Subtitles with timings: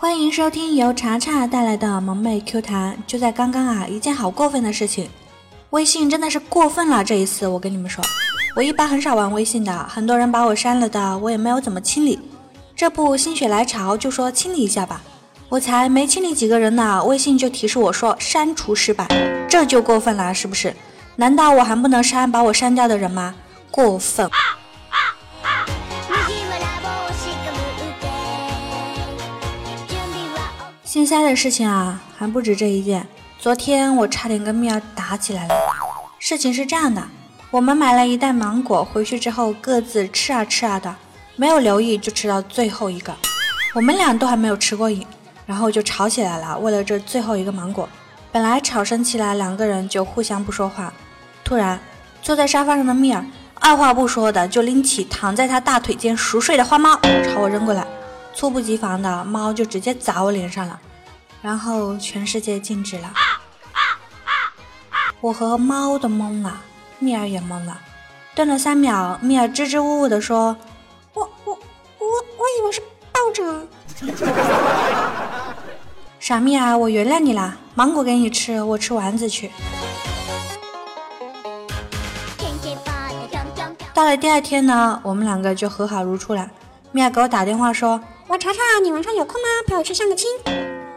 [0.00, 2.96] 欢迎收听由查查带来的萌妹 Q 弹。
[3.04, 5.10] 就在刚刚啊，一件好过分的事情，
[5.70, 7.02] 微信真的是过分了。
[7.02, 8.04] 这一次我跟你们说，
[8.54, 12.16] 我一般很少玩微信的，很多人把我删了的，我也没有怎么清理。
[12.76, 15.02] 这不心血来潮就说清理一下吧，
[15.48, 19.08] 我才没清理几个人呢，微信就提示我说删除失败，
[19.48, 20.72] 这就过分了，是不是？
[21.16, 23.34] 难道我还不能删把我删掉的人吗？
[23.72, 24.30] 过分！
[30.88, 33.06] 心塞的事情啊，还不止这一件。
[33.38, 35.54] 昨天我差点跟蜜儿打起来了。
[36.18, 37.06] 事情是这样的，
[37.50, 40.96] 我们买了一袋芒果，回去之后各自吃啊吃啊的，
[41.36, 43.14] 没有留意就吃到最后一个。
[43.74, 45.06] 我们俩都还没有吃过瘾，
[45.44, 46.58] 然后就吵起来了。
[46.58, 47.86] 为了这最后一个芒果，
[48.32, 50.90] 本来吵生起来，两个人就互相不说话。
[51.44, 51.78] 突然，
[52.22, 53.22] 坐在沙发上的蜜儿
[53.56, 57.86] 二话不说的就拎起躺在他大腿间熟睡的花猫朝我扔过来。
[58.38, 60.78] 猝不及防的猫就直接砸我脸上了，
[61.42, 63.12] 然后全世界静止了。
[65.20, 66.60] 我和猫都懵了，
[67.00, 67.76] 蜜儿也懵了。
[68.36, 70.56] 顿了三秒，蜜儿支支吾吾地说
[71.14, 71.52] ：“我我
[71.98, 73.66] 我我以为是抱着。
[76.20, 79.50] ”傻蜜儿，我原谅你啦，芒果给你吃，我吃丸子去。
[83.92, 86.48] 到了第二天呢，我们两个就和好如初了。
[86.92, 88.00] 蜜儿给我打电话说。
[88.48, 89.48] 我查查，你晚上有空吗？
[89.66, 90.26] 陪我去相个亲。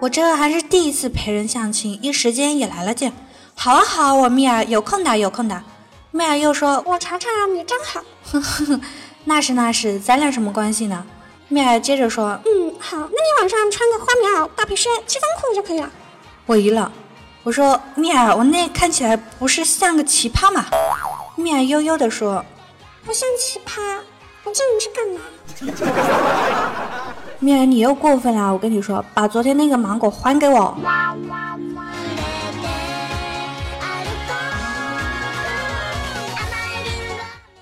[0.00, 3.10] 我这还是第一次陪人相亲，一时间也来了劲。
[3.54, 5.62] 好啊好，我蜜儿有空的有空的。
[6.10, 8.02] 蜜儿又说，我查查你真好。
[9.24, 11.06] 那是那是，咱俩什么关系呢？
[11.48, 15.90] 蜜儿接着说，嗯好，那你晚上穿个花棉袄、大皮靴、七分裤就可以了。
[16.44, 16.92] 我一愣，
[17.44, 20.66] 我说蜜儿，我那看起来不是像个奇葩吗？
[21.34, 22.44] 蜜儿悠悠地说，
[23.06, 24.00] 不像奇葩，
[24.44, 25.22] 我叫你去干嘛？
[27.40, 28.52] 蜜儿，你又过分了！
[28.52, 30.76] 我跟你说，把昨天那个芒果还给我。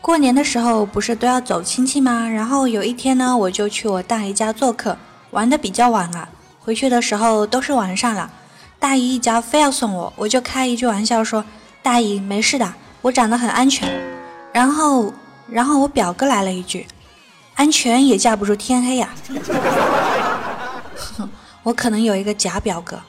[0.00, 2.26] 过年的时候不是都要走亲戚吗？
[2.26, 4.96] 然后有一天呢，我就去我大姨家做客，
[5.32, 6.26] 玩的比较晚了。
[6.58, 8.30] 回去的时候都是晚上了，
[8.78, 11.44] 大姨一家非要送我，我就开一句玩笑说
[11.82, 12.72] ：“大姨没事的，
[13.02, 13.92] 我长得很安全。”
[14.54, 15.12] 然后，
[15.50, 16.86] 然后我表哥来了一句。
[17.56, 19.08] 安全也架不住天黑呀！
[21.64, 23.00] 我可能有一个假表哥。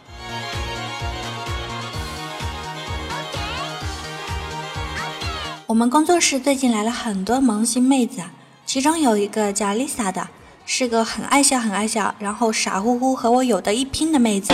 [5.66, 8.22] 我们工作室最近来了很多萌新妹子，
[8.66, 10.30] 其中有一个叫 Lisa 的，
[10.66, 14.54] 是个很爱笑、很爱笑，然后傻乎乎和我有的一拼的妹子。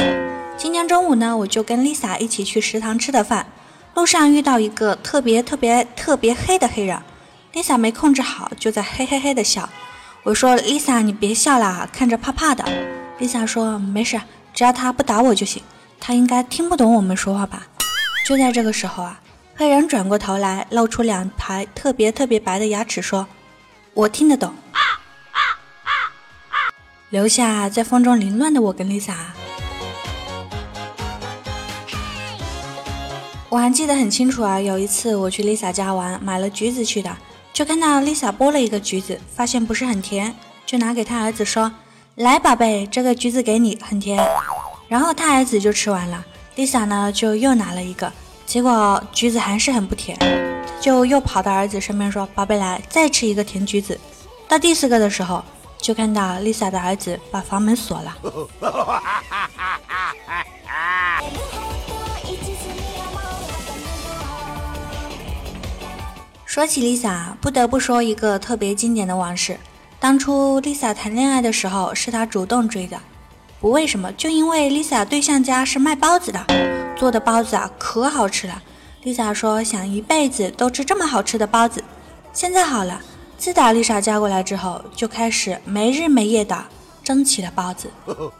[0.57, 3.45] 今天中午呢，我就跟 Lisa 一起去食堂吃的饭，
[3.93, 6.99] 路上遇到一个特别特别特别黑的黑人。
[7.53, 9.69] Lisa 没控制好，就在嘿嘿嘿的笑。
[10.23, 12.63] 我说：“Lisa，你别笑啦，看着怕怕的。
[13.19, 14.21] ”Lisa 说：“没事，
[14.53, 15.61] 只要他不打我就行。
[15.99, 17.67] 他应该听不懂我们说话吧？”
[18.25, 19.19] 就在这个时候啊，
[19.53, 23.27] 黑人转过头来，露出两排特别特别白的牙齿，说
[23.93, 24.53] ：“我听得懂。”
[27.11, 29.13] 留下在风中凌乱的我跟 Lisa。
[33.49, 37.13] 我还记得很清楚啊，有一次我去 Lisa 家玩，买了橘子去的。
[37.53, 41.71] 就看到 Lisa 剥了一个橘子，发现不是很甜，就拿给他儿子说
[42.15, 44.19] ：“来，宝贝，这个橘子给你，很甜。”
[44.89, 46.25] 然后他儿子就吃完了
[46.55, 48.11] ，Lisa 呢就又拿了一个，
[48.47, 50.17] 结果橘子还是很不甜，
[50.81, 53.99] 就又跑到儿子身边说：“宝贝，来，再吃一个甜橘子。”
[54.49, 55.43] 到第四个的时候，
[55.77, 58.17] 就看到 Lisa 的儿子把房门锁了。
[66.53, 69.59] 说起 Lisa，不得不说一个特别经典的往事。
[69.99, 73.01] 当初 Lisa 谈恋爱的时候，是他主动追的。
[73.59, 76.45] 不为什么，就因为 Lisa 对象家是卖包子的，
[76.95, 78.61] 做的包子啊可好吃了。
[79.03, 81.83] Lisa 说想一辈子都吃这么好吃的包子。
[82.33, 83.01] 现在好了，
[83.35, 86.65] 自打 Lisa 嫁过来之后，就开始没日没夜的
[87.03, 87.89] 蒸起了包子。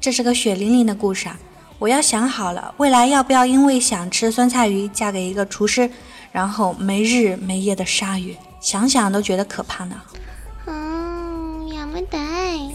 [0.00, 1.38] 这是个血淋淋的故事啊！
[1.79, 5.89] 我要想好了，未来要不要因为想吃酸菜鱼嫁给一个厨师，
[6.31, 8.37] 然后没日没夜的杀鱼？
[8.59, 9.95] 想想都觉得可怕呢。
[10.67, 12.71] 嗯，やめたい。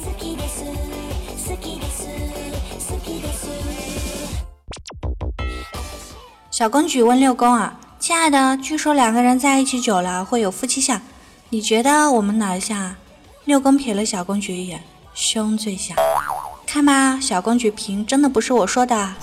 [6.51, 10.99] 小公举问六公啊，亲爱的，据说两个人在一起久了会有夫妻相，
[11.51, 12.97] 你觉得我们哪一像？
[13.45, 14.83] 六公瞥了小公举一眼，
[15.13, 15.95] 胸最像。
[16.74, 19.14] 看吧，小公举评真的不是我说的。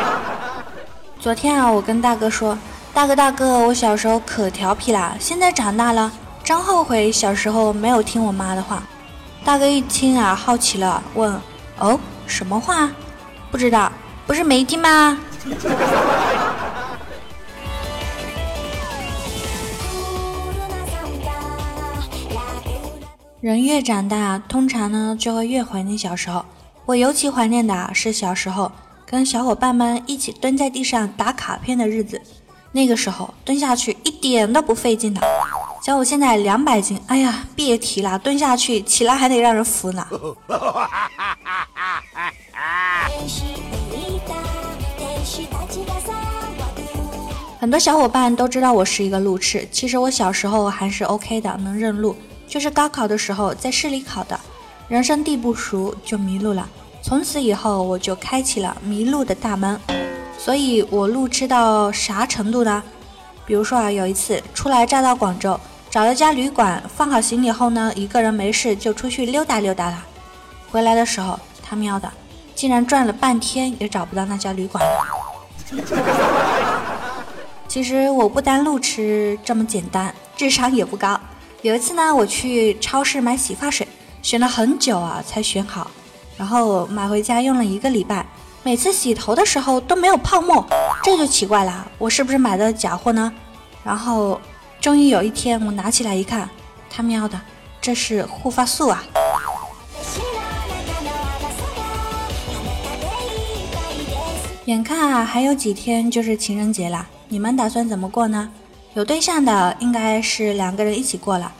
[1.20, 2.56] 昨天啊，我跟大哥说，
[2.94, 6.10] 大哥大哥，我小时候可调皮啦，现在长大了，
[6.42, 8.82] 真后悔小时候没有听我妈的话。
[9.44, 11.38] 大哥一听啊，好奇了，问
[11.78, 12.88] ：“哦，什么话？
[13.50, 13.92] 不知道，
[14.26, 15.18] 不是没听吗？”
[23.40, 26.44] 人越长大，通常呢就会越怀念小时候。
[26.86, 28.72] 我尤其怀念的是小时候
[29.06, 32.20] 跟小伙伴们一起蹲在地上打卡片的日子。
[32.72, 35.20] 那个时候蹲下去一点都不费劲的。
[35.80, 40.04] 像我现在两百斤，哎呀，别提了，蹲下去起来还得让人扶呢。
[47.60, 52.16] 很多小伙伴都知道我是一个路痴，其实我小时候还是 OK 的，能认路。
[52.58, 54.40] 就是高考的时候在市里考的，
[54.88, 56.68] 人生地不熟就迷路了。
[57.00, 59.80] 从此以后我就开启了迷路的大门。
[60.36, 62.82] 所以我路痴到啥程度呢？
[63.46, 65.56] 比如说啊，有一次初来乍到广州，
[65.88, 70.04] 找了家旅馆，放好行李后呢，一个人没事就出去溜达溜达了。
[70.68, 72.10] 回来的时候，他喵的，
[72.56, 75.06] 竟然转了半天也找不到那家旅馆了。
[77.68, 81.20] 其实我不单路痴这么简单，智商也不高。
[81.62, 83.86] 有一次呢，我去超市买洗发水，
[84.22, 85.90] 选了很久啊才选好，
[86.36, 88.24] 然后买回家用了一个礼拜，
[88.62, 90.64] 每次洗头的时候都没有泡沫，
[91.02, 93.32] 这就奇怪了，我是不是买的假货呢？
[93.82, 94.40] 然后
[94.80, 96.48] 终于有一天我拿起来一看，
[96.88, 97.40] 他喵的，
[97.80, 99.02] 这是护发素啊！
[104.66, 108.48] 眼看啊还有几天就是情人节了，你们打算怎么过呢？
[108.98, 111.52] 有对象的应该是两个人一起过了，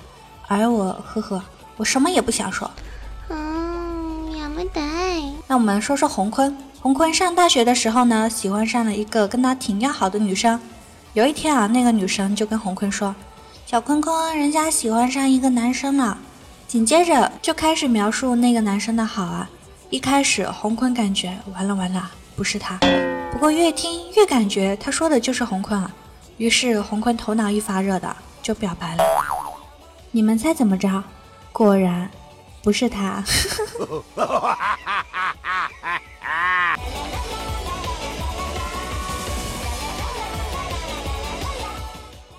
[0.48, 1.40] 而我，呵呵，
[1.76, 2.68] 我什么也不想说。
[3.28, 4.80] 嗯，也没得。
[5.46, 6.58] 那我们说说洪坤。
[6.80, 10.60] 洪坤上大学的时候呢，喜欢上了一个跟他挺要好的女生。
[11.12, 13.14] 有一天啊，那个女生就跟洪坤说
[13.66, 16.18] ：“小坤坤，人家喜欢上一个男生了。”
[16.66, 19.48] 紧接着就开始描述那个男生的好啊。
[19.90, 22.76] 一开始洪坤感觉完了完了，不是他。
[23.30, 25.88] 不过越听越感觉他说的就是洪坤啊。
[26.38, 29.04] 于是洪坤头脑一发热的就表白了，
[30.12, 31.02] 你们猜怎么着？
[31.52, 32.08] 果然
[32.62, 33.24] 不是他。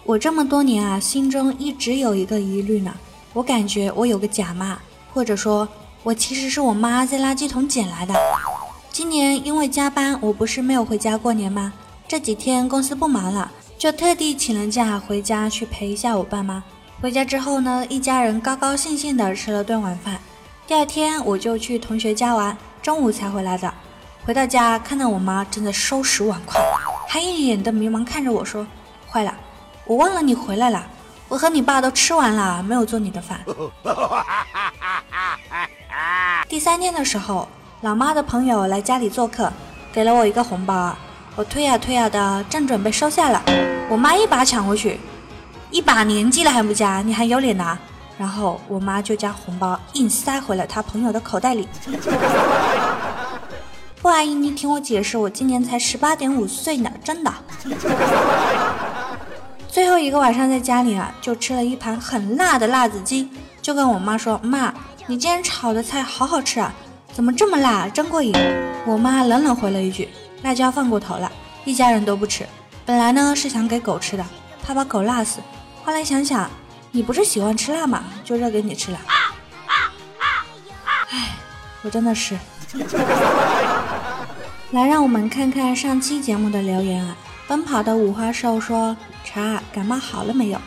[0.05, 2.95] 我这么多年啊，心中一直有一个疑虑呢。
[3.33, 4.79] 我感觉我有个假妈，
[5.13, 5.67] 或者说，
[6.03, 8.15] 我其实是我妈在垃圾桶捡来的。
[8.89, 11.73] 今年因为加班，我不是没有回家过年吗？
[12.07, 13.51] 这几天公司不忙了。
[13.79, 16.61] 就特地请了假回家去陪一下我爸妈。
[17.01, 20.19] 回家之后呢，一家人高高兴兴的吃了顿晚饭。
[20.67, 23.73] 第二天我就去同学家玩，中午才回来的。
[24.25, 26.59] 回到家看到我妈正在收拾碗筷，
[27.07, 28.67] 还一脸的迷茫看着我说
[29.09, 29.33] ：“坏了，
[29.85, 30.85] 我忘了你回来了。
[31.29, 33.39] 我和你爸都吃完了，没有做你的饭。
[36.49, 37.47] ”第三天的时候，
[37.79, 39.53] 老妈的朋友来家里做客，
[39.93, 40.99] 给了我一个红包啊。
[41.39, 43.41] 我推呀推呀的，正准备收下了，
[43.89, 44.99] 我妈一把抢过去，
[45.71, 47.79] 一把年纪了还不加，你还有脸拿？
[48.17, 51.65] 然后我妈就将红包硬塞回了她朋友的口袋里。
[54.01, 57.33] 不，阿姨，你听我解释，我今年才十八点五岁呢，真的。
[59.69, 63.29] 最后一个晚上在家里啊，就吃了一盘很辣的辣子鸡，
[63.61, 64.73] 就跟我妈说：“妈，
[65.07, 66.73] 你今天炒的菜好好吃啊，
[67.13, 68.35] 怎么这么辣，真过瘾。”
[68.85, 70.09] 我妈冷冷回了一句。
[70.43, 71.31] 辣椒放过头了，
[71.65, 72.45] 一家人都不吃。
[72.85, 74.25] 本来呢是想给狗吃的，
[74.63, 75.39] 怕把狗辣死。
[75.83, 76.49] 后来想想，
[76.91, 78.03] 你不是喜欢吃辣吗？
[78.23, 78.99] 就热给你吃了。
[81.09, 81.35] 唉，
[81.81, 82.37] 我真的是。
[84.71, 87.15] 来，让我们看看上期节目的留言啊。
[87.47, 90.61] 奔跑的五花兽说：“茶感冒好了没有？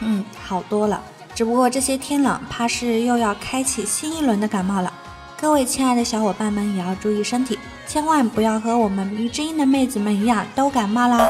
[0.00, 1.02] 嗯，好多了。
[1.34, 4.92] 只不过这些天冷，怕是又要开启新一轮的感冒了。
[5.40, 11.26] 各位亲爱的小伙伴们也要注意身体。”千万不要和我们迷之音的妹子们一样都感冒啦！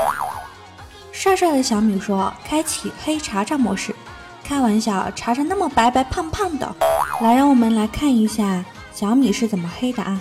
[1.12, 3.94] 帅帅的小米说：“开启黑茶茶模式。”
[4.42, 6.74] 开玩笑，茶茶那么白白胖胖的。
[7.20, 10.18] 来，让我们来看一下小米是怎么黑的啊？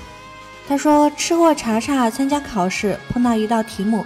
[0.67, 4.05] 他说：“吃过茶茶参加考试，碰到一道题目，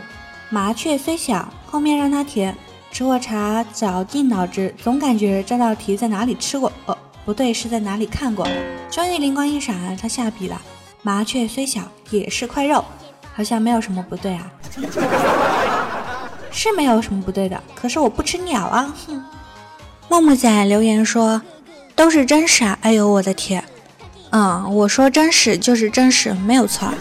[0.49, 2.55] 麻雀虽小，后面让他填。
[2.91, 6.71] 吃过茶绞尽脑汁，总感觉这道题在哪里吃过？
[6.85, 8.47] 哦，不对，是在哪里看过？
[8.89, 10.61] 终于灵光一闪，他下笔了。”
[11.03, 12.85] 麻雀虽小，也是块肉，
[13.33, 14.51] 好像没有什么不对啊，
[16.51, 17.59] 是没有什么不对的。
[17.73, 18.93] 可是我不吃鸟啊！
[19.07, 19.23] 哼。
[20.09, 21.41] 木木仔留言说
[21.95, 23.63] ：“都是真实啊！”哎呦我的天，
[24.31, 26.93] 嗯，我说真实就是真实，没有错。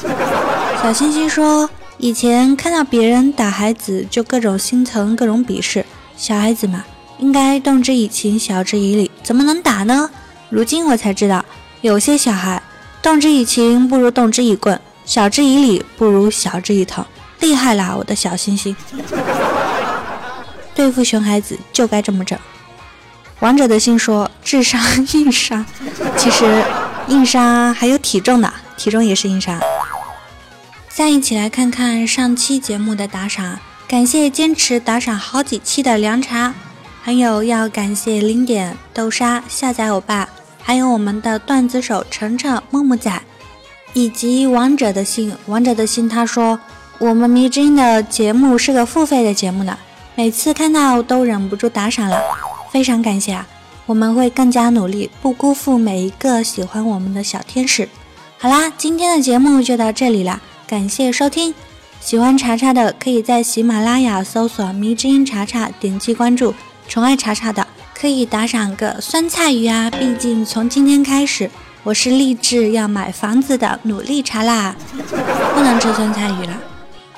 [0.80, 5.84] 小星星说：“以前看到别人打孩子，就各种心疼，各种鄙视。
[6.16, 6.84] 小孩子嘛，
[7.20, 10.10] 应该动之以情，晓之以理，怎么能打呢？
[10.48, 11.44] 如今我才知道。”
[11.82, 12.62] 有些小孩
[13.00, 17.02] 动之以情不如动之以棍，晓之以理不如晓之以疼。
[17.38, 18.76] 厉害啦，我的小星星！
[20.74, 22.38] 对付熊孩子就该这么整。
[23.38, 24.78] 王者的心说：智商
[25.14, 25.64] 硬伤，
[26.18, 26.62] 其实
[27.08, 29.58] 硬伤还有体重呢，体重也是硬伤。
[30.90, 33.58] 再一起来看看上期节目的打赏，
[33.88, 36.52] 感谢坚持打赏好几期的凉茶，
[37.00, 40.28] 还有要感谢零点豆沙下载欧巴，
[40.62, 43.22] 还有我们的段子手程程木木仔，
[43.92, 45.34] 以及王者的心。
[45.46, 46.58] 王者的心他说。
[47.00, 49.78] 我们迷之音的节目是个付费的节目呢，
[50.14, 52.20] 每次看到都忍不住打赏了，
[52.70, 53.46] 非常感谢啊！
[53.86, 57.88] 我们会更加努力，不辜负每一个喜欢我们的小天使。
[58.36, 61.54] 好啦，今天的节目就到这里了，感谢收听。
[62.02, 66.54] 喜欢查查的可以在喜马拉雅搜索“迷之音查查”，点击关注。
[66.90, 69.88] 宠爱查查的可以打赏个酸菜鱼啊！
[69.88, 71.48] 毕竟从今天开始，
[71.84, 74.74] 我是立志要买房子的努力查啦，
[75.54, 76.58] 不能吃酸菜鱼了。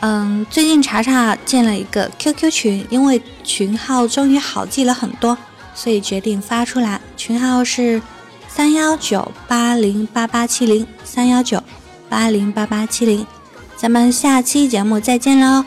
[0.01, 5.39] 嗯，最近查查建了一个 QQ 群，因为群号终于好记了很多，
[5.75, 7.01] 所以决定发出来。
[7.17, 8.03] 群号是
[8.49, 11.63] 三幺九八零八八七零三幺九
[12.11, 13.27] 八零八八七零，
[13.75, 15.65] 咱们下期节目再见喽，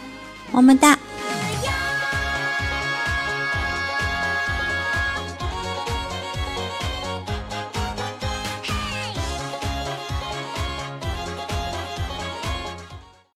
[0.51, 0.99] 么么哒。